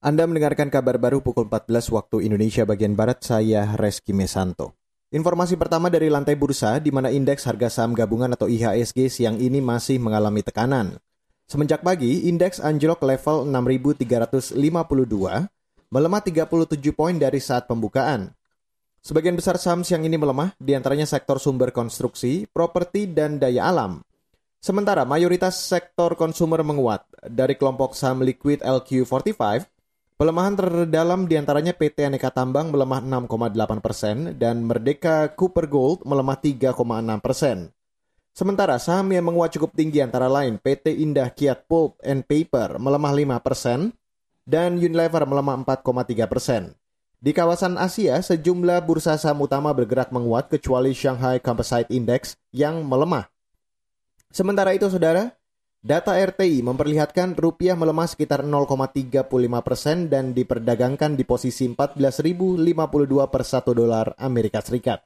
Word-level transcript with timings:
Anda 0.00 0.24
mendengarkan 0.24 0.72
kabar 0.72 0.96
baru 0.96 1.20
pukul 1.20 1.44
14 1.44 1.92
waktu 1.92 2.24
Indonesia 2.24 2.64
bagian 2.64 2.96
Barat, 2.96 3.20
saya 3.20 3.76
Reski 3.76 4.16
Mesanto. 4.16 4.72
Informasi 5.12 5.60
pertama 5.60 5.92
dari 5.92 6.08
lantai 6.08 6.40
bursa, 6.40 6.80
di 6.80 6.88
mana 6.88 7.12
indeks 7.12 7.44
harga 7.44 7.68
saham 7.68 7.92
gabungan 7.92 8.32
atau 8.32 8.48
IHSG 8.48 9.12
siang 9.12 9.36
ini 9.36 9.60
masih 9.60 10.00
mengalami 10.00 10.40
tekanan. 10.40 10.96
Semenjak 11.44 11.84
pagi, 11.84 12.32
indeks 12.32 12.64
anjlok 12.64 13.04
level 13.04 13.44
6.352, 13.52 14.56
melemah 15.92 16.20
37 16.24 16.96
poin 16.96 17.20
dari 17.20 17.36
saat 17.36 17.68
pembukaan. 17.68 18.32
Sebagian 19.04 19.36
besar 19.36 19.60
saham 19.60 19.84
siang 19.84 20.00
ini 20.08 20.16
melemah, 20.16 20.56
di 20.56 20.72
antaranya 20.72 21.04
sektor 21.04 21.36
sumber 21.36 21.76
konstruksi, 21.76 22.48
properti, 22.48 23.04
dan 23.04 23.36
daya 23.36 23.68
alam. 23.68 24.00
Sementara 24.64 25.04
mayoritas 25.04 25.60
sektor 25.60 26.16
konsumer 26.16 26.64
menguat. 26.64 27.04
Dari 27.20 27.52
kelompok 27.52 27.92
saham 27.92 28.24
liquid 28.24 28.64
LQ45, 28.64 29.68
Pelemahan 30.20 30.52
terdalam 30.52 31.24
di 31.24 31.40
antaranya 31.40 31.72
PT 31.72 32.04
Aneka 32.04 32.28
Tambang 32.28 32.68
melemah 32.68 33.00
6,8 33.24 33.80
persen 33.80 34.36
dan 34.36 34.60
Merdeka 34.60 35.32
Cooper 35.32 35.64
Gold 35.64 36.04
melemah 36.04 36.36
3,6 36.36 36.76
persen. 37.24 37.72
Sementara 38.36 38.76
saham 38.76 39.08
yang 39.16 39.24
menguat 39.24 39.56
cukup 39.56 39.72
tinggi 39.72 40.04
antara 40.04 40.28
lain 40.28 40.60
PT 40.60 40.92
Indah 40.92 41.32
Kiat 41.32 41.64
Pulp 41.64 41.96
and 42.04 42.20
Paper 42.28 42.76
melemah 42.76 43.16
5 43.16 43.40
persen 43.40 43.96
dan 44.44 44.76
Unilever 44.76 45.24
melemah 45.24 45.56
4,3 45.64 46.28
persen. 46.28 46.76
Di 47.16 47.32
kawasan 47.32 47.80
Asia, 47.80 48.20
sejumlah 48.20 48.84
bursa 48.84 49.16
saham 49.16 49.48
utama 49.48 49.72
bergerak 49.72 50.12
menguat 50.12 50.52
kecuali 50.52 50.92
Shanghai 50.92 51.40
Composite 51.40 51.88
Index 51.88 52.36
yang 52.52 52.84
melemah. 52.84 53.24
Sementara 54.28 54.76
itu, 54.76 54.84
saudara, 54.84 55.39
Data 55.80 56.12
RTI 56.12 56.60
memperlihatkan 56.60 57.40
rupiah 57.40 57.72
melemah 57.72 58.04
sekitar 58.04 58.44
0,35 58.44 59.24
persen 59.64 60.12
dan 60.12 60.36
diperdagangkan 60.36 61.16
di 61.16 61.24
posisi 61.24 61.64
14.052 61.72 62.60
per 63.32 63.42
1 63.48 63.72
dolar 63.72 64.12
Amerika 64.20 64.60
Serikat. 64.60 65.00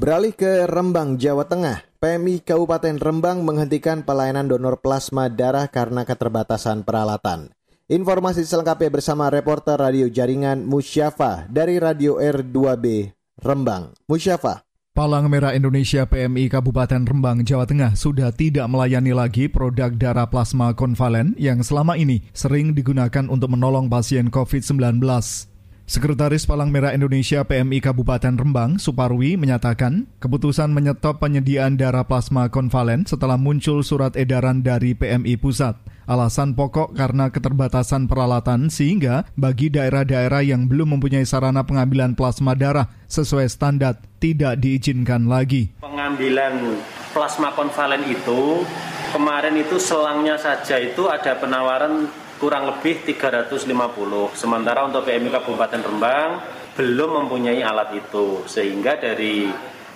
Beralih 0.00 0.32
ke 0.32 0.64
Rembang, 0.64 1.20
Jawa 1.20 1.44
Tengah, 1.44 1.84
PMI 2.00 2.40
Kabupaten 2.40 2.96
Rembang 2.96 3.44
menghentikan 3.44 4.00
pelayanan 4.00 4.48
donor 4.48 4.80
plasma 4.80 5.28
darah 5.28 5.68
karena 5.68 6.08
keterbatasan 6.08 6.80
peralatan. 6.80 7.52
Informasi 7.92 8.48
selengkapnya 8.48 8.88
bersama 8.88 9.28
reporter 9.28 9.76
radio 9.76 10.08
jaringan 10.08 10.64
Musyafa 10.64 11.44
dari 11.52 11.76
Radio 11.76 12.16
R2B 12.16 13.12
Rembang. 13.44 13.92
Musyafa. 14.08 14.69
Palang 15.00 15.32
Merah 15.32 15.56
Indonesia 15.56 16.04
PMI 16.04 16.52
Kabupaten 16.52 17.08
Rembang, 17.08 17.40
Jawa 17.40 17.64
Tengah 17.64 17.96
sudah 17.96 18.36
tidak 18.36 18.68
melayani 18.68 19.16
lagi 19.16 19.48
produk 19.48 19.88
darah 19.96 20.28
plasma 20.28 20.76
konvalen 20.76 21.32
yang 21.40 21.64
selama 21.64 21.96
ini 21.96 22.20
sering 22.36 22.76
digunakan 22.76 23.24
untuk 23.32 23.48
menolong 23.48 23.88
pasien 23.88 24.28
COVID-19. 24.28 25.00
Sekretaris 25.88 26.44
Palang 26.44 26.68
Merah 26.68 26.92
Indonesia 26.92 27.40
PMI 27.40 27.80
Kabupaten 27.80 28.36
Rembang, 28.36 28.76
Suparwi, 28.76 29.40
menyatakan 29.40 30.04
keputusan 30.20 30.68
menyetop 30.68 31.16
penyediaan 31.16 31.80
darah 31.80 32.04
plasma 32.04 32.52
konvalen 32.52 33.08
setelah 33.08 33.40
muncul 33.40 33.80
surat 33.80 34.12
edaran 34.20 34.60
dari 34.60 34.92
PMI 34.92 35.40
Pusat. 35.40 35.80
Alasan 36.10 36.58
pokok 36.58 36.98
karena 36.98 37.30
keterbatasan 37.30 38.10
peralatan 38.10 38.66
sehingga 38.66 39.30
bagi 39.38 39.70
daerah-daerah 39.70 40.42
yang 40.42 40.66
belum 40.66 40.98
mempunyai 40.98 41.22
sarana 41.22 41.62
pengambilan 41.62 42.18
plasma 42.18 42.58
darah 42.58 42.90
sesuai 43.06 43.46
standar 43.46 43.94
tidak 44.18 44.58
diizinkan 44.58 45.30
lagi. 45.30 45.70
Pengambilan 45.78 46.82
plasma 47.14 47.54
konvalen 47.54 48.02
itu 48.10 48.66
kemarin 49.14 49.54
itu 49.54 49.78
selangnya 49.78 50.34
saja 50.34 50.82
itu 50.82 51.06
ada 51.06 51.38
penawaran 51.38 52.10
kurang 52.42 52.66
lebih 52.66 53.06
350. 53.06 53.70
Sementara 54.34 54.90
untuk 54.90 55.06
PMI 55.06 55.30
Kabupaten 55.30 55.78
Rembang 55.78 56.42
belum 56.74 57.22
mempunyai 57.22 57.62
alat 57.62 57.94
itu 57.94 58.42
sehingga 58.50 58.98
dari 58.98 59.46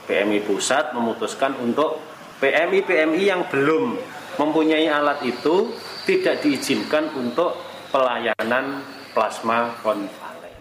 PMI 0.07 0.47
pusat 0.47 0.95
memutuskan 0.95 1.59
untuk 1.59 1.99
PMI-PMI 2.39 3.23
yang 3.27 3.51
belum 3.51 4.14
mempunyai 4.37 4.87
alat 4.91 5.23
itu 5.25 5.73
tidak 6.05 6.45
diizinkan 6.45 7.09
untuk 7.17 7.57
pelayanan 7.89 8.83
plasma 9.15 9.73
konvalen. 9.81 10.53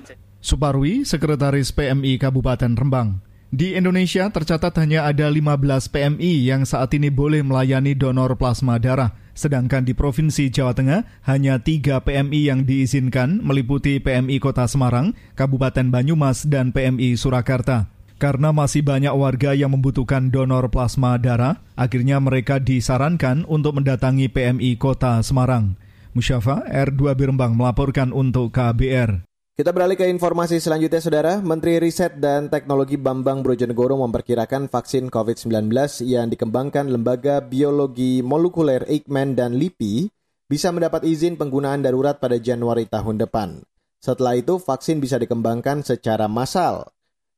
Suparwi, 0.44 1.07
Sekretaris 1.07 1.72
PMI 1.72 2.19
Kabupaten 2.19 2.75
Rembang. 2.75 3.23
Di 3.53 3.78
Indonesia 3.78 4.25
tercatat 4.34 4.73
hanya 4.81 5.06
ada 5.06 5.29
15 5.29 5.94
PMI 5.94 6.41
yang 6.41 6.66
saat 6.66 6.89
ini 6.97 7.13
boleh 7.13 7.45
melayani 7.45 7.94
donor 7.94 8.34
plasma 8.34 8.81
darah. 8.81 9.13
Sedangkan 9.38 9.85
di 9.85 9.94
Provinsi 9.94 10.50
Jawa 10.50 10.73
Tengah 10.73 11.05
hanya 11.29 11.61
3 11.61 12.01
PMI 12.01 12.50
yang 12.50 12.66
diizinkan 12.66 13.45
meliputi 13.45 14.01
PMI 14.01 14.41
Kota 14.41 14.66
Semarang, 14.66 15.13
Kabupaten 15.38 15.94
Banyumas, 15.94 16.50
dan 16.50 16.73
PMI 16.73 17.13
Surakarta. 17.13 17.94
Karena 18.23 18.56
masih 18.56 18.88
banyak 18.88 19.11
warga 19.11 19.51
yang 19.51 19.75
membutuhkan 19.75 20.31
donor 20.31 20.72
plasma 20.72 21.19
darah, 21.19 21.59
akhirnya 21.75 22.23
mereka 22.23 22.56
disarankan 22.56 23.44
untuk 23.51 23.75
mendatangi 23.75 24.31
PMI 24.31 24.79
Kota 24.79 25.19
Semarang. 25.19 25.75
Musyafa 26.16 26.63
R2 26.63 27.19
Birembang 27.19 27.59
melaporkan 27.59 28.16
untuk 28.16 28.56
KBR. 28.56 29.28
Kita 29.59 29.75
beralih 29.75 30.00
ke 30.00 30.07
informasi 30.07 30.63
selanjutnya, 30.63 31.03
Saudara. 31.03 31.44
Menteri 31.44 31.84
Riset 31.84 32.16
dan 32.23 32.47
Teknologi 32.47 32.95
Bambang 32.95 33.44
Brojonegoro 33.44 34.00
memperkirakan 34.00 34.72
vaksin 34.72 35.11
COVID-19 35.11 35.75
yang 36.07 36.31
dikembangkan 36.31 36.95
Lembaga 36.95 37.44
Biologi 37.44 38.23
Molekuler 38.23 38.88
Eijkman 38.88 39.35
dan 39.35 39.59
LIPI 39.59 40.07
bisa 40.47 40.72
mendapat 40.72 41.03
izin 41.03 41.35
penggunaan 41.35 41.84
darurat 41.84 42.23
pada 42.23 42.40
Januari 42.40 42.88
tahun 42.88 43.19
depan. 43.19 43.67
Setelah 44.00 44.40
itu, 44.40 44.63
vaksin 44.63 45.03
bisa 45.03 45.19
dikembangkan 45.19 45.84
secara 45.84 46.31
massal. 46.31 46.88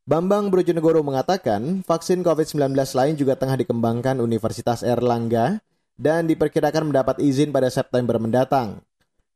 Bambang 0.05 0.53
Brojonegoro 0.53 1.01
mengatakan 1.01 1.81
vaksin 1.81 2.21
COVID-19 2.21 2.77
lain 2.77 3.17
juga 3.17 3.33
tengah 3.41 3.57
dikembangkan 3.57 4.21
Universitas 4.21 4.85
Erlangga 4.85 5.65
dan 5.97 6.29
diperkirakan 6.29 6.93
mendapat 6.93 7.17
izin 7.17 7.49
pada 7.49 7.73
September 7.73 8.21
mendatang. 8.21 8.85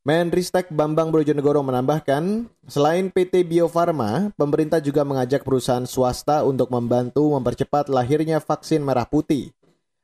Menristek 0.05 0.69
Bambang 0.69 1.09
Brojonegoro 1.09 1.65
menambahkan, 1.65 2.45
selain 2.69 3.09
PT 3.09 3.49
Bio 3.49 3.65
Farma, 3.65 4.29
pemerintah 4.37 4.77
juga 4.77 5.01
mengajak 5.01 5.41
perusahaan 5.41 5.89
swasta 5.89 6.45
untuk 6.45 6.69
membantu 6.69 7.33
mempercepat 7.33 7.89
lahirnya 7.89 8.37
vaksin 8.37 8.85
merah 8.85 9.09
putih. 9.09 9.49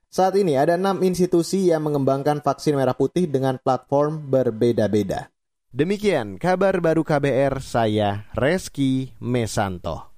Saat 0.10 0.34
ini 0.34 0.58
ada 0.58 0.82
enam 0.82 0.98
institusi 1.06 1.70
yang 1.70 1.86
mengembangkan 1.86 2.42
vaksin 2.42 2.74
merah 2.74 2.98
putih 2.98 3.30
dengan 3.30 3.62
platform 3.62 4.18
berbeda-beda. 4.34 5.30
Demikian 5.70 6.42
kabar 6.42 6.82
baru 6.82 7.06
KBR, 7.06 7.62
saya 7.62 8.26
Reski 8.34 9.14
Mesanto. 9.22 10.15